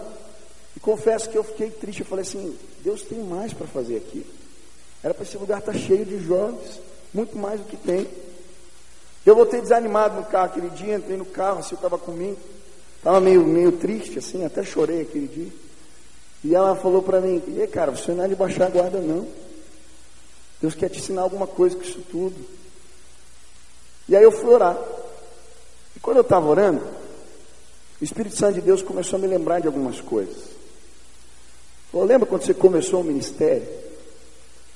[0.75, 2.01] e confesso que eu fiquei triste.
[2.01, 4.25] Eu falei assim: Deus tem mais para fazer aqui.
[5.03, 6.79] Era para esse lugar estar tá cheio de jovens,
[7.13, 8.07] muito mais do que tem.
[9.25, 12.37] Eu voltei desanimado no carro aquele dia, entrei no carro, assim, eu estava comigo,
[12.97, 15.51] estava meio, meio triste, assim, até chorei aquele dia.
[16.43, 19.27] E ela falou para mim: E cara, você não é de baixar a guarda, não.
[20.61, 22.35] Deus quer te ensinar alguma coisa com isso tudo.
[24.07, 24.77] E aí eu fui orar.
[26.03, 26.81] Quando eu estava orando,
[27.99, 30.35] o Espírito Santo de Deus começou a me lembrar de algumas coisas.
[31.89, 33.65] Falou, lembra quando você começou o ministério?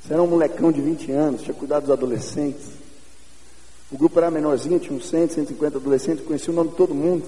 [0.01, 2.65] Você era um molecão de 20 anos, tinha cuidado dos adolescentes.
[3.91, 7.25] O grupo era menorzinho, tinha uns 100, 150 adolescentes, conhecia o nome de todo mundo.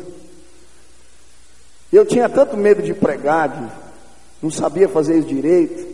[1.92, 3.70] Eu tinha tanto medo de pregar, de,
[4.42, 5.94] não sabia fazer isso direito,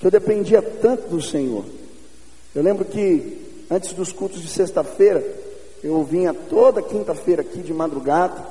[0.00, 1.66] que eu dependia tanto do Senhor.
[2.54, 5.22] Eu lembro que antes dos cultos de sexta-feira,
[5.82, 8.44] eu vinha toda quinta-feira aqui de madrugada,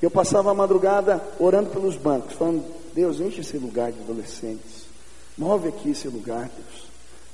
[0.00, 4.86] eu passava a madrugada orando pelos bancos, falando, Deus, enche esse lugar de adolescentes,
[5.36, 6.90] move aqui esse lugar, Deus.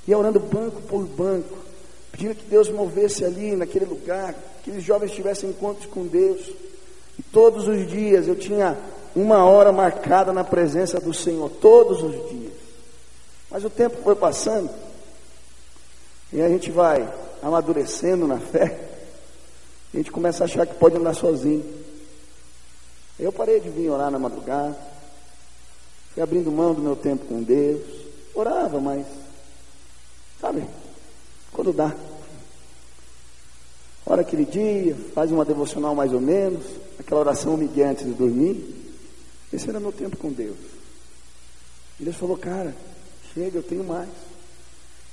[0.07, 1.57] Ia orando banco por banco,
[2.11, 6.51] pedindo que Deus movesse ali naquele lugar, que os jovens tivessem encontros com Deus.
[7.19, 8.77] E todos os dias eu tinha
[9.15, 12.53] uma hora marcada na presença do Senhor, todos os dias.
[13.49, 14.69] Mas o tempo foi passando,
[16.31, 17.07] e a gente vai
[17.41, 18.86] amadurecendo na fé,
[19.93, 21.63] a gente começa a achar que pode andar sozinho.
[23.19, 24.77] Eu parei de vir orar na madrugada,
[26.13, 27.81] fui abrindo mão do meu tempo com Deus,
[28.35, 29.05] orava, mas,
[30.39, 30.63] sabe,
[31.51, 31.95] quando dá.
[34.05, 36.63] Ora aquele dia, faz uma devocional mais ou menos,
[36.99, 38.75] aquela oração Miguel antes de dormir.
[39.51, 40.57] Esse era meu tempo com Deus.
[41.99, 42.75] E Deus falou, cara,
[43.33, 44.09] chega, eu tenho mais.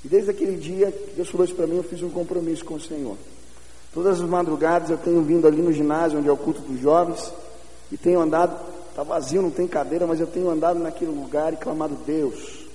[0.04, 2.80] E desde aquele dia, Deus falou isso para mim, eu fiz um compromisso com o
[2.80, 3.16] Senhor.
[3.94, 7.32] Todas as madrugadas eu tenho vindo ali no ginásio, onde é o culto dos jovens,
[7.92, 8.58] e tenho andado,
[8.90, 12.66] está vazio, não tem cadeira, mas eu tenho andado naquele lugar e clamado, Deus,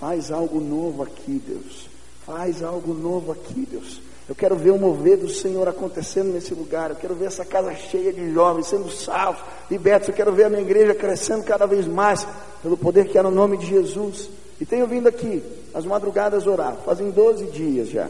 [0.00, 1.88] faz algo novo aqui, Deus.
[2.26, 4.00] Faz algo novo aqui, Deus.
[4.26, 6.90] Eu quero ver o mover do Senhor acontecendo nesse lugar.
[6.90, 10.08] Eu quero ver essa casa cheia de jovens sendo salvos, libertos.
[10.08, 12.26] Eu quero ver a minha igreja crescendo cada vez mais
[12.62, 14.30] pelo poder que é no nome de Jesus.
[14.58, 15.42] E tenho vindo aqui
[15.74, 16.76] às madrugadas orar.
[16.86, 18.08] Fazem 12 dias já.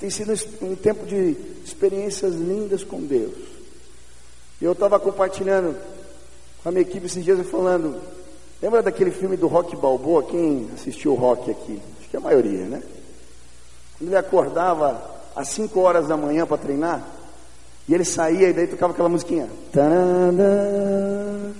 [0.00, 0.32] Tem sido
[0.62, 3.34] um tempo de experiências lindas com Deus.
[4.60, 5.76] Eu estava compartilhando
[6.62, 8.00] com a minha equipe esses dias falando.
[8.62, 10.22] Lembra daquele filme do Rock Balboa?
[10.22, 11.78] Quem assistiu o Rock aqui?
[12.00, 12.82] Acho que é a maioria, né?
[14.00, 17.06] Ele acordava às 5 horas da manhã para treinar,
[17.86, 19.50] e ele saía e daí tocava aquela musiquinha.
[19.70, 21.52] Taranda,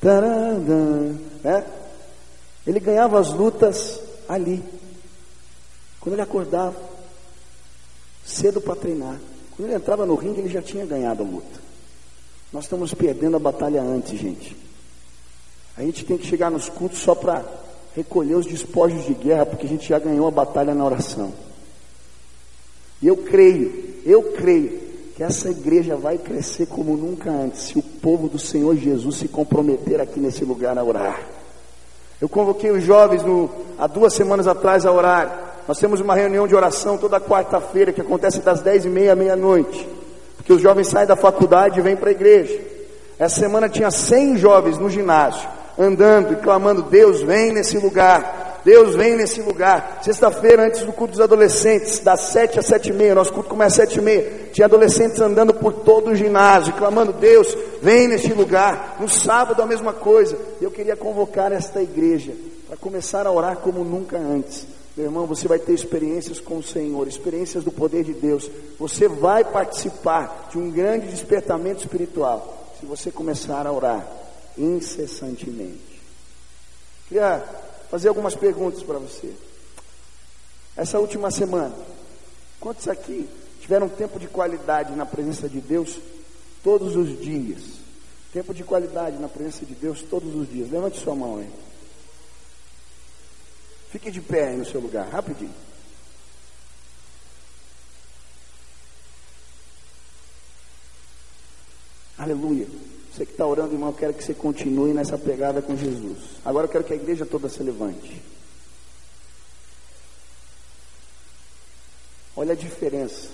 [0.00, 1.64] taranda, né?
[2.66, 4.62] Ele ganhava as lutas ali.
[6.00, 6.74] Quando ele acordava,
[8.24, 9.18] cedo para treinar.
[9.56, 11.60] Quando ele entrava no ringue, ele já tinha ganhado a luta.
[12.52, 14.56] Nós estamos perdendo a batalha antes, gente.
[15.76, 17.44] A gente tem que chegar nos cultos só para
[17.94, 21.32] recolher os despojos de guerra, porque a gente já ganhou a batalha na oração.
[23.00, 24.80] E eu creio, eu creio
[25.16, 29.28] que essa igreja vai crescer como nunca antes, se o povo do Senhor Jesus se
[29.28, 31.20] comprometer aqui nesse lugar a orar.
[32.20, 35.51] Eu convoquei os jovens no, há duas semanas atrás a orar.
[35.66, 39.16] Nós temos uma reunião de oração toda quarta-feira que acontece das dez e meia à
[39.16, 39.88] meia-noite.
[40.36, 42.58] Porque os jovens saem da faculdade e vêm para a igreja.
[43.18, 45.48] Essa semana tinha cem jovens no ginásio,
[45.78, 48.60] andando e clamando: Deus vem nesse lugar.
[48.64, 49.98] Deus vem nesse lugar.
[50.02, 53.82] Sexta-feira, antes do culto dos adolescentes, das sete às sete e meia, nosso culto começa
[53.82, 54.48] às sete e meia.
[54.52, 58.96] Tinha adolescentes andando por todo o ginásio, clamando: Deus, vem neste lugar.
[58.98, 60.36] No sábado, a mesma coisa.
[60.60, 62.32] Eu queria convocar esta igreja
[62.68, 64.66] para começar a orar como nunca antes.
[64.96, 68.50] Meu irmão, você vai ter experiências com o Senhor, experiências do poder de Deus.
[68.78, 74.06] Você vai participar de um grande despertamento espiritual se você começar a orar
[74.58, 76.02] incessantemente.
[77.08, 77.42] Queria
[77.90, 79.32] fazer algumas perguntas para você.
[80.76, 81.74] Essa última semana,
[82.60, 83.28] quantos aqui
[83.60, 85.98] tiveram tempo de qualidade na presença de Deus
[86.62, 87.60] todos os dias?
[88.32, 90.70] Tempo de qualidade na presença de Deus todos os dias.
[90.70, 91.48] Levante sua mão aí.
[93.92, 95.52] Fique de pé aí no seu lugar, rapidinho.
[102.16, 102.66] Aleluia.
[103.12, 106.16] Você que está orando, irmão, eu quero que você continue nessa pegada com Jesus.
[106.42, 108.22] Agora eu quero que a igreja toda se levante.
[112.34, 113.28] Olha a diferença.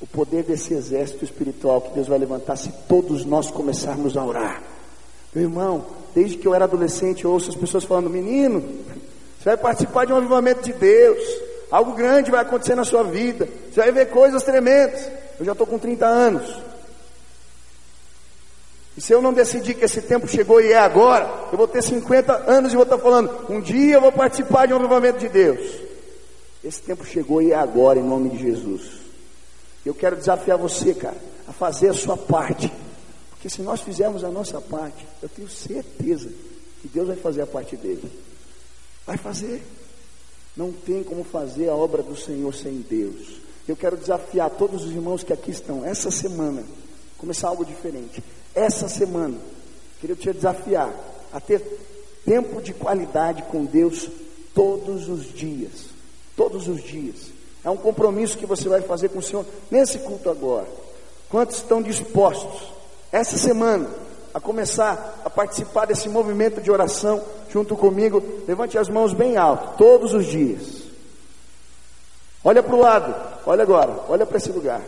[0.00, 4.62] O poder desse exército espiritual que Deus vai levantar se todos nós começarmos a orar.
[5.34, 8.62] Meu irmão, desde que eu era adolescente, eu ouço as pessoas falando: Menino,
[9.46, 11.22] você vai participar de um avivamento de Deus.
[11.70, 13.48] Algo grande vai acontecer na sua vida.
[13.70, 15.08] Você vai ver coisas tremendas.
[15.38, 16.52] Eu já estou com 30 anos.
[18.96, 21.80] E se eu não decidir que esse tempo chegou e é agora, eu vou ter
[21.80, 25.28] 50 anos e vou estar falando, um dia eu vou participar de um avivamento de
[25.28, 25.80] Deus.
[26.64, 28.82] Esse tempo chegou e é agora, em nome de Jesus.
[29.84, 32.72] Eu quero desafiar você, cara, a fazer a sua parte.
[33.30, 36.30] Porque se nós fizermos a nossa parte, eu tenho certeza
[36.82, 38.25] que Deus vai fazer a parte dele.
[39.06, 39.62] Vai fazer.
[40.56, 43.40] Não tem como fazer a obra do Senhor sem Deus.
[43.68, 46.62] Eu quero desafiar todos os irmãos que aqui estão, essa semana,
[47.18, 48.22] começar algo diferente
[48.56, 49.36] essa semana,
[50.00, 50.90] queria te desafiar
[51.30, 51.60] a ter
[52.24, 54.08] tempo de qualidade com Deus
[54.54, 55.90] todos os dias.
[56.34, 57.16] Todos os dias.
[57.62, 60.66] É um compromisso que você vai fazer com o Senhor nesse culto agora.
[61.28, 62.72] Quantos estão dispostos
[63.12, 63.90] essa semana
[64.36, 68.22] a começar a participar desse movimento de oração junto comigo?
[68.46, 70.82] Levante as mãos bem alto, todos os dias.
[72.44, 73.14] Olha para o lado,
[73.46, 74.82] olha agora, olha para esse lugar.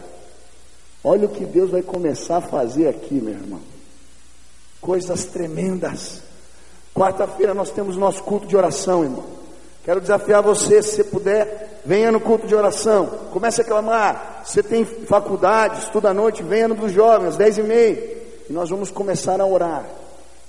[1.03, 3.61] Olha o que Deus vai começar a fazer aqui, meu irmão.
[4.83, 6.21] Coisas tremendas.
[6.95, 9.25] Quarta-feira nós temos nosso culto de oração, irmão.
[9.83, 13.07] Quero desafiar você, se você puder, venha no culto de oração.
[13.33, 14.43] Comece a clamar.
[14.45, 18.18] Você tem faculdade, estuda à noite, venha no dos jovens, dez e meia.
[18.49, 19.89] E nós vamos começar a orar.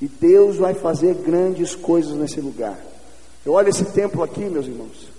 [0.02, 2.80] E Deus vai fazer grandes coisas nesse lugar.
[3.46, 5.10] Eu olho esse templo aqui, meus irmãos.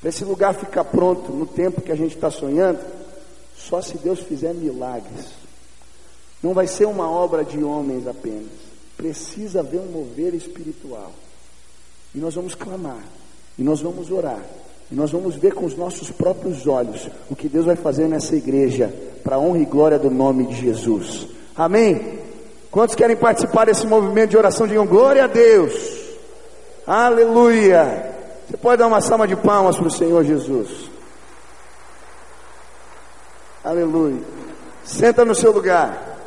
[0.00, 2.80] Para esse lugar ficar pronto no tempo que a gente está sonhando,
[3.56, 5.26] só se Deus fizer milagres.
[6.42, 8.48] Não vai ser uma obra de homens apenas.
[8.96, 11.12] Precisa haver um mover espiritual.
[12.14, 13.04] E nós vamos clamar.
[13.58, 14.42] E nós vamos orar.
[14.90, 18.34] E nós vamos ver com os nossos próprios olhos o que Deus vai fazer nessa
[18.34, 21.28] igreja para a honra e glória do nome de Jesus.
[21.60, 22.18] Amém?
[22.70, 24.66] Quantos querem participar desse movimento de oração?
[24.66, 25.74] Digam glória a Deus.
[26.86, 28.16] Aleluia.
[28.48, 30.90] Você pode dar uma salva de palmas para o Senhor Jesus.
[33.62, 34.22] Aleluia.
[34.86, 36.18] Senta no seu lugar.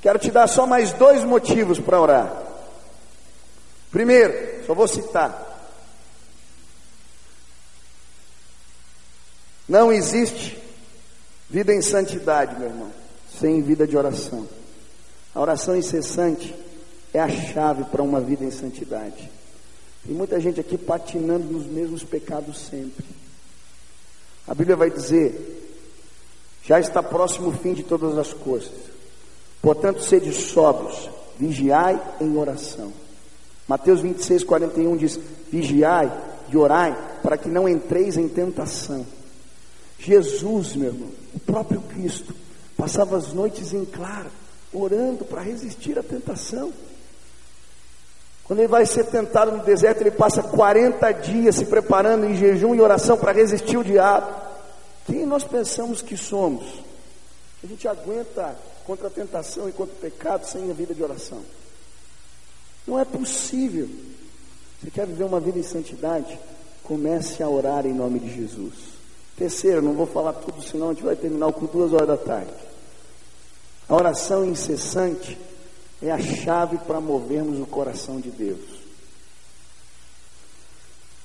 [0.00, 2.32] Quero te dar só mais dois motivos para orar.
[3.90, 5.38] Primeiro, só vou citar.
[9.68, 10.63] Não existe
[11.54, 12.90] vida em santidade, meu irmão,
[13.38, 14.44] sem vida de oração.
[15.32, 16.52] A oração incessante
[17.12, 19.30] é a chave para uma vida em santidade.
[20.04, 23.04] Tem muita gente aqui patinando nos mesmos pecados sempre.
[24.48, 25.78] A Bíblia vai dizer:
[26.64, 28.72] já está próximo o fim de todas as coisas.
[29.62, 32.92] Portanto, sede sóbrios, vigiai em oração.
[33.68, 35.20] Mateus 26, 41 diz:
[35.52, 36.12] Vigiai
[36.50, 39.06] e orai para que não entreis em tentação.
[39.98, 42.34] Jesus, meu irmão, o próprio Cristo,
[42.76, 44.30] passava as noites em claro,
[44.72, 46.72] orando para resistir à tentação.
[48.44, 52.74] Quando ele vai ser tentado no deserto, ele passa 40 dias se preparando em jejum
[52.74, 54.34] e oração para resistir o diabo.
[55.06, 56.64] Quem nós pensamos que somos?
[57.62, 58.54] A gente aguenta
[58.86, 61.40] contra a tentação e contra o pecado sem a vida de oração.
[62.86, 63.88] Não é possível.
[64.82, 66.38] Você quer viver uma vida em santidade?
[66.82, 68.93] Comece a orar em nome de Jesus.
[69.36, 72.52] Terceiro, não vou falar tudo, senão a gente vai terminar com duas horas da tarde.
[73.88, 75.38] A oração incessante
[76.00, 78.84] é a chave para movermos o coração de Deus.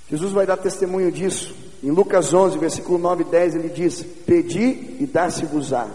[0.10, 1.56] Jesus vai dar testemunho disso.
[1.84, 5.88] Em Lucas 11, versículo 9 e 10, ele diz: Pedi e dá-se-vos-á,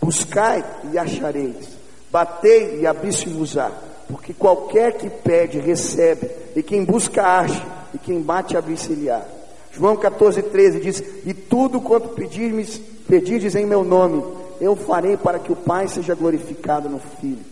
[0.00, 1.68] buscai e achareis,
[2.10, 3.72] batei e abri-se-vos-á,
[4.08, 9.22] porque qualquer que pede, recebe, e quem busca, acha, e quem bate, abri-se-lhe-á.
[9.76, 14.24] João 14, 13 diz: E tudo quanto pedirdes, em meu nome,
[14.58, 17.44] eu farei para que o Pai seja glorificado no Filho.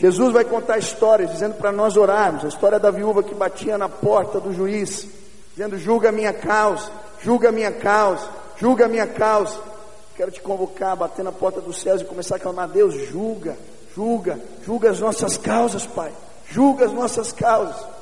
[0.00, 3.88] Jesus vai contar histórias, dizendo para nós orarmos, a história da viúva que batia na
[3.88, 5.06] porta do juiz,
[5.52, 6.90] dizendo: julga a minha causa,
[7.22, 9.56] julga a minha causa, julga a minha causa.
[10.16, 13.56] Quero te convocar a bater na porta dos céus e começar a clamar: Deus, julga,
[13.94, 16.12] julga, julga as nossas causas, Pai,
[16.50, 17.97] julga as nossas causas.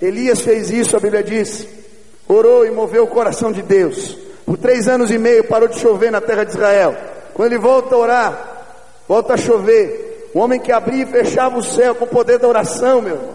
[0.00, 1.66] Elias fez isso, a Bíblia diz.
[2.28, 4.16] Orou e moveu o coração de Deus.
[4.44, 6.96] Por três anos e meio parou de chover na terra de Israel.
[7.34, 8.66] Quando ele volta a orar,
[9.06, 10.30] volta a chover.
[10.34, 13.34] O homem que abria e fechava o céu com o poder da oração, meu irmão.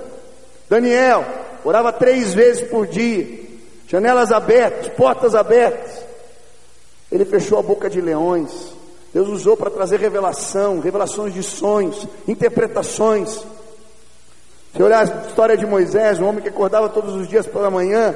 [0.70, 1.26] Daniel
[1.64, 3.42] orava três vezes por dia.
[3.88, 5.92] Janelas abertas, portas abertas.
[7.12, 8.74] Ele fechou a boca de leões.
[9.14, 13.46] Deus usou para trazer revelação, revelações de sonhos, interpretações.
[14.76, 18.16] Se olhar a história de Moisés, um homem que acordava todos os dias pela manhã,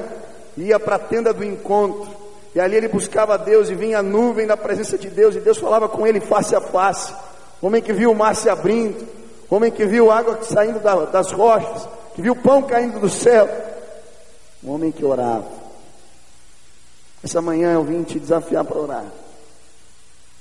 [0.56, 2.10] ia para a tenda do encontro,
[2.52, 5.58] e ali ele buscava Deus e vinha a nuvem da presença de Deus, e Deus
[5.58, 7.14] falava com ele face a face.
[7.62, 9.06] Homem que viu o mar se abrindo,
[9.48, 13.48] homem que viu água saindo das rochas, que viu pão caindo do céu.
[14.64, 15.46] Um homem que orava.
[17.22, 19.06] Essa manhã eu vim te desafiar para orar.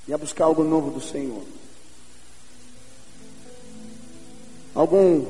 [0.08, 1.44] E a buscar algo novo do Senhor.
[4.74, 5.26] Algum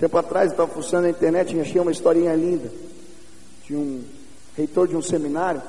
[0.00, 2.72] Tempo atrás, estava funcionando na internet e achei uma historinha linda
[3.66, 4.02] de um
[4.56, 5.60] reitor de um seminário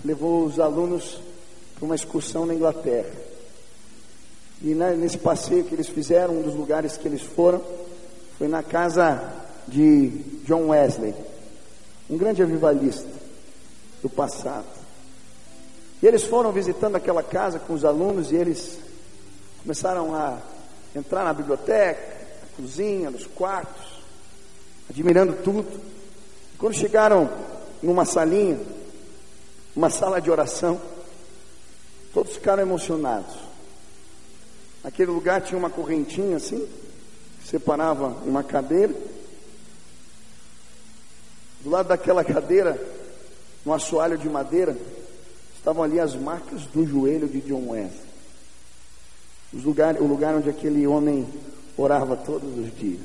[0.00, 1.20] que levou os alunos
[1.76, 3.12] para uma excursão na Inglaterra.
[4.60, 7.62] E nesse passeio que eles fizeram, um dos lugares que eles foram
[8.36, 9.22] foi na casa
[9.68, 10.08] de
[10.44, 11.14] John Wesley,
[12.10, 13.08] um grande avivalista
[14.02, 14.66] do passado.
[16.02, 18.80] E eles foram visitando aquela casa com os alunos e eles
[19.62, 20.38] começaram a
[20.94, 22.15] entrar na biblioteca,
[22.56, 24.00] cozinha, nos quartos,
[24.88, 25.80] admirando tudo.
[26.58, 27.30] Quando chegaram
[27.82, 28.58] numa salinha,
[29.74, 30.80] uma sala de oração,
[32.14, 33.34] todos ficaram emocionados.
[34.82, 36.66] Aquele lugar tinha uma correntinha assim,
[37.42, 38.94] que separava uma cadeira.
[41.60, 42.80] Do lado daquela cadeira,
[43.64, 44.76] no assoalho de madeira,
[45.56, 48.06] estavam ali as marcas do joelho de John Wesley.
[49.52, 51.26] Lugar, o lugar onde aquele homem
[51.76, 53.00] orava todos os dias.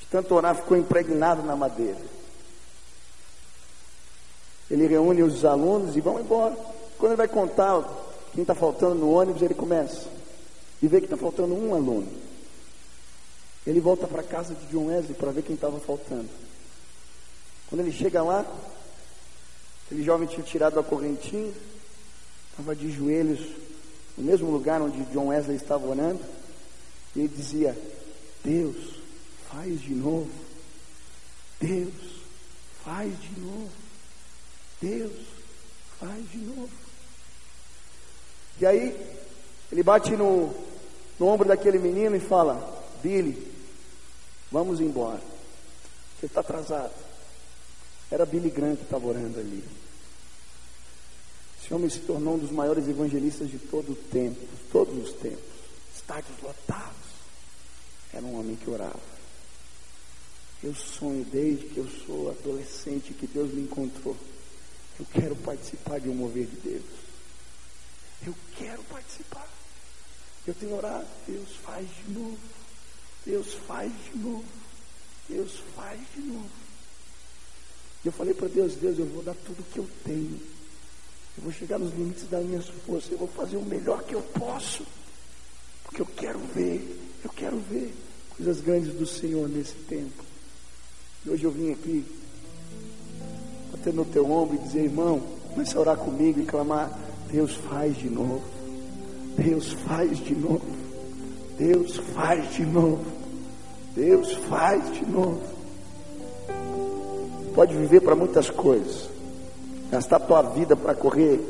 [0.00, 2.00] De tanto orar, ficou impregnado na madeira.
[4.70, 6.56] Ele reúne os alunos e vão embora.
[6.98, 7.82] Quando ele vai contar
[8.32, 10.08] quem está faltando no ônibus, ele começa.
[10.80, 12.08] E vê que está faltando um aluno.
[13.66, 16.28] Ele volta para a casa de John Wesley para ver quem estava faltando.
[17.68, 18.44] Quando ele chega lá,
[19.86, 21.52] aquele jovem tinha tirado a correntinha,
[22.50, 23.40] estava de joelhos
[24.16, 26.20] no mesmo lugar onde John Wesley estava orando,
[27.14, 27.76] e ele dizia:
[28.44, 28.76] Deus,
[29.50, 30.30] faz de novo.
[31.60, 31.94] Deus,
[32.84, 33.70] faz de novo.
[34.80, 35.12] Deus,
[35.98, 36.70] faz de novo.
[38.60, 39.16] E aí,
[39.70, 40.54] ele bate no,
[41.18, 43.36] no ombro daquele menino e fala: Billy,
[44.50, 45.20] vamos embora.
[46.18, 46.92] Você está atrasado.
[48.10, 49.64] Era Billy Graham que estava orando ali.
[51.62, 54.38] Esse homem se tornou um dos maiores evangelistas de todo o tempo,
[54.70, 55.52] todos os tempos.
[55.94, 57.01] Estádios lotados.
[58.12, 59.00] Era um homem que orava.
[60.62, 64.16] Eu sonho desde que eu sou adolescente que Deus me encontrou.
[64.98, 66.84] Eu quero participar de um mover de Deus.
[68.24, 69.48] Eu quero participar.
[70.46, 72.38] Eu tenho orado, Deus faz de novo.
[73.24, 74.44] Deus faz de novo.
[75.28, 76.50] Deus faz de novo.
[78.04, 80.40] Eu falei para Deus, Deus, eu vou dar tudo que eu tenho.
[81.36, 83.10] Eu vou chegar nos limites das minhas forças.
[83.12, 84.84] Eu vou fazer o melhor que eu posso.
[85.84, 87.94] Porque eu quero ver, eu quero ver
[88.36, 90.24] coisas grandes do Senhor nesse tempo.
[91.24, 92.04] E hoje eu vim aqui,
[93.70, 96.90] bater no teu ombro e dizer, irmão, comece a orar comigo e clamar,
[97.30, 98.42] Deus faz de novo.
[99.36, 100.66] Deus faz de novo.
[101.58, 103.04] Deus faz de novo.
[103.94, 105.42] Deus faz de novo.
[107.54, 109.08] Pode viver para muitas coisas.
[109.90, 111.40] Gastar tua vida para correr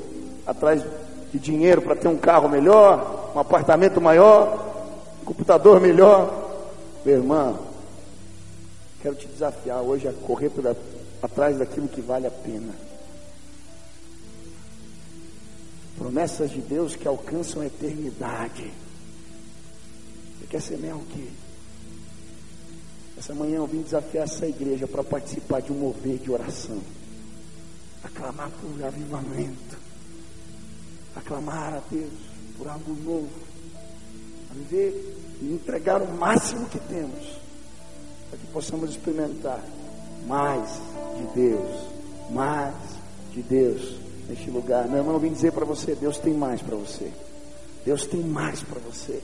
[0.46, 0.84] atrás
[1.32, 4.71] de dinheiro para ter um carro melhor, um apartamento maior,
[5.22, 6.50] computador melhor.
[7.04, 7.66] Meu irmão,
[9.00, 10.74] quero te desafiar hoje a correr pra,
[11.22, 12.72] atrás daquilo que vale a pena.
[15.96, 18.72] Promessas de Deus que alcançam a eternidade.
[20.38, 21.28] Você quer semear o quê?
[23.18, 26.80] Essa manhã eu vim desafiar essa igreja para participar de um mover de oração.
[28.02, 29.78] Aclamar por avivamento.
[31.14, 32.12] Aclamar a Deus
[32.58, 33.51] por algo novo.
[34.52, 37.40] Viver e entregar o máximo que temos.
[38.28, 39.60] Para que possamos experimentar
[40.26, 40.68] mais
[41.16, 41.88] de Deus.
[42.30, 42.74] Mais
[43.32, 43.96] de Deus
[44.28, 44.86] neste lugar.
[44.88, 47.10] Meu irmão, eu vim dizer para você: Deus tem mais para você.
[47.84, 49.20] Deus tem mais para você.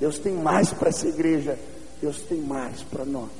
[0.00, 1.58] Deus tem mais para essa igreja.
[2.00, 3.30] Deus tem mais para nós.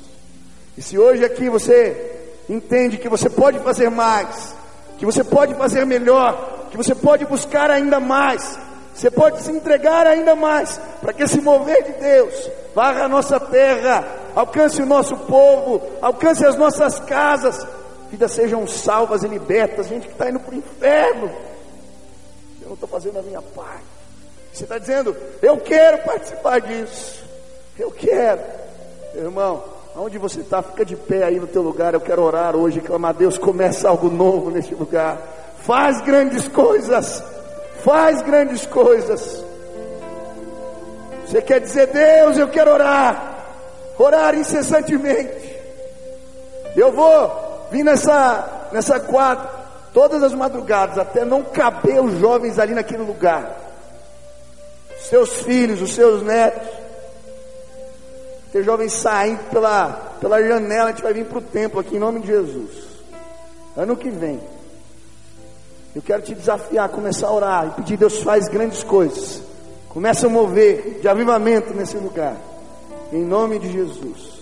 [0.77, 4.55] E se hoje aqui você entende que você pode fazer mais,
[4.99, 8.59] que você pode fazer melhor, que você pode buscar ainda mais,
[8.95, 13.41] você pode se entregar ainda mais para que esse mover de Deus varra a nossa
[13.41, 17.67] terra, alcance o nosso povo, alcance as nossas casas,
[18.11, 21.31] vidas sejam salvas e libertas, gente que está indo para o inferno.
[22.61, 23.85] Eu não estou fazendo a minha parte.
[24.53, 27.25] Você está dizendo, eu quero participar disso.
[27.79, 28.41] Eu quero.
[29.15, 29.65] Meu irmão,
[29.97, 31.95] aonde você está, fica de pé aí no teu lugar.
[31.95, 35.19] Eu quero orar hoje clamar, Deus, começa algo novo neste lugar.
[35.61, 37.25] Faz grandes coisas.
[37.85, 39.45] Faz grandes coisas.
[41.27, 43.45] Você quer dizer, Deus, eu quero orar.
[43.99, 45.53] Orar incessantemente.
[46.77, 49.51] Eu vou Vim nessa, nessa quadra
[49.95, 53.59] todas as madrugadas até não caber os jovens ali naquele lugar.
[55.01, 56.69] Seus filhos, os seus netos.
[58.53, 59.89] Ter jovens saindo pela,
[60.21, 62.71] pela janela, a gente vai vir para o templo aqui em nome de Jesus.
[63.75, 64.39] Ano que vem.
[65.95, 69.43] Eu quero te desafiar a começar a orar e pedir Deus faz grandes coisas.
[69.91, 72.37] Começa a mover de avivamento nesse lugar.
[73.13, 74.41] Em nome de Jesus.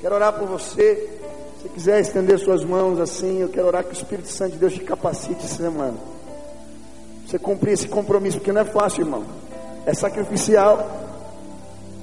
[0.00, 1.18] Quero orar por você.
[1.60, 4.74] Se quiser estender suas mãos assim, eu quero orar que o Espírito Santo de Deus
[4.74, 5.96] te capacite essa semana.
[7.26, 9.24] Você cumprir esse compromisso, porque não é fácil, irmão.
[9.84, 10.88] É sacrificial.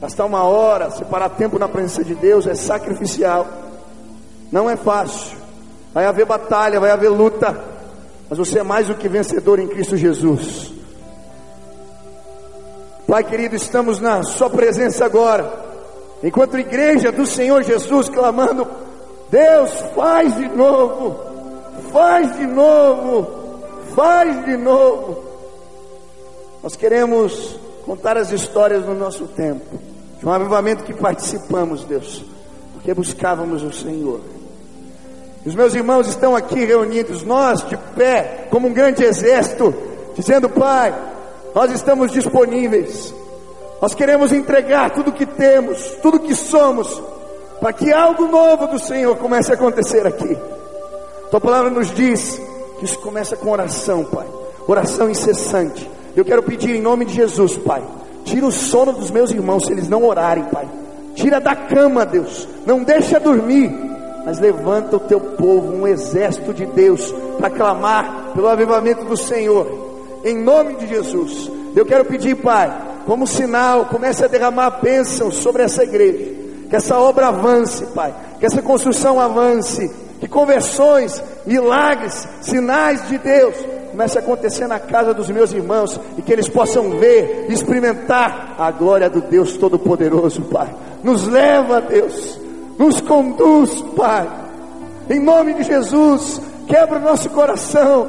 [0.02, 3.48] Gastar uma hora, separar tempo na presença de Deus é sacrificial.
[4.52, 5.38] Não é fácil.
[5.94, 7.77] Vai haver batalha, vai haver luta.
[8.30, 10.74] Mas você é mais do que vencedor em Cristo Jesus.
[13.08, 15.66] Pai querido, estamos na Sua presença agora.
[16.22, 18.68] Enquanto igreja do Senhor Jesus, clamando
[19.30, 21.20] Deus faz de novo,
[21.92, 23.62] faz de novo,
[23.94, 25.24] faz de novo.
[26.64, 29.66] Nós queremos contar as histórias no nosso tempo,
[30.20, 32.24] de um avivamento que participamos, Deus,
[32.74, 34.22] porque buscávamos o Senhor.
[35.48, 39.74] Os meus irmãos estão aqui reunidos, nós de pé, como um grande exército,
[40.14, 40.94] dizendo: Pai,
[41.56, 43.16] nós estamos disponíveis,
[43.82, 47.02] nós queremos entregar tudo que temos, tudo que somos,
[47.62, 50.38] para que algo novo do Senhor comece a acontecer aqui.
[51.32, 52.42] Tua palavra nos diz
[52.78, 54.28] que isso começa com oração, Pai,
[54.68, 55.90] oração incessante.
[56.14, 57.82] Eu quero pedir em nome de Jesus, Pai,
[58.26, 60.68] tira o sono dos meus irmãos se eles não orarem, Pai.
[61.16, 63.87] Tira da cama, Deus, não deixa dormir,
[64.28, 69.88] mas levanta o teu povo, um exército de Deus, para clamar pelo avivamento do Senhor.
[70.26, 71.50] em nome de Jesus.
[71.74, 72.70] Eu quero pedir, Pai,
[73.06, 76.30] como sinal, comece a derramar bênçãos sobre essa igreja,
[76.70, 83.56] que essa obra avance, Pai, que essa construção avance, que conversões, milagres, sinais de Deus
[83.92, 88.70] comece a acontecer na casa dos meus irmãos e que eles possam ver, experimentar a
[88.72, 90.68] glória do Deus Todo-Poderoso, Pai.
[91.02, 92.47] Nos leva, Deus,
[92.78, 94.28] nos conduz, Pai.
[95.10, 98.08] Em nome de Jesus, quebra o nosso coração.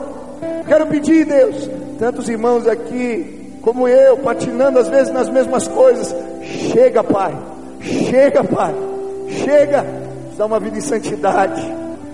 [0.67, 6.15] Quero pedir, Deus, tantos irmãos aqui, como eu, patinando às vezes nas mesmas coisas.
[6.43, 7.35] Chega, Pai.
[7.81, 8.75] Chega, Pai.
[9.29, 9.83] Chega.
[10.29, 11.63] Nos dá uma vida em santidade.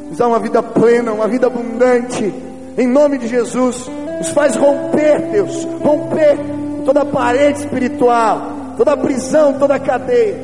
[0.08, 2.32] Nos dá uma vida plena, uma vida abundante.
[2.78, 3.90] Em nome de Jesus.
[4.18, 5.64] Nos faz romper, Deus.
[5.82, 6.38] Romper
[6.84, 8.52] toda parede espiritual.
[8.76, 10.34] Toda prisão, toda cadeia.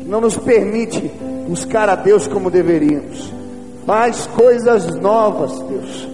[0.00, 1.10] Que não nos permite
[1.50, 3.32] buscar a Deus como deveríamos.
[3.84, 6.08] Faz coisas novas, Deus.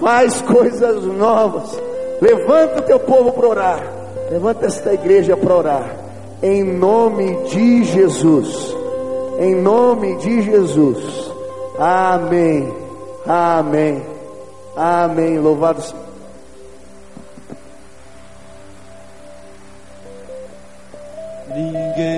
[0.00, 1.80] Faz coisas novas.
[2.20, 3.92] Levanta o teu povo para orar.
[4.30, 5.96] Levanta esta igreja para orar.
[6.42, 8.74] Em nome de Jesus.
[9.38, 11.32] Em nome de Jesus.
[11.78, 12.72] Amém.
[13.26, 14.02] Amém.
[14.76, 15.38] Amém.
[15.38, 16.10] Louvado seja.
[21.54, 22.00] Ninguém